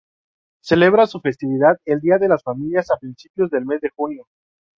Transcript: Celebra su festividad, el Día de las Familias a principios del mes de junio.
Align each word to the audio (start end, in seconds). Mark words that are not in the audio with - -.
Celebra 0.63 1.05
su 1.05 1.19
festividad, 1.19 1.77
el 1.85 1.99
Día 1.99 2.17
de 2.17 2.27
las 2.27 2.41
Familias 2.41 2.89
a 2.89 2.97
principios 2.97 3.51
del 3.51 3.67
mes 3.67 3.81
de 3.81 3.91
junio. 3.95 4.25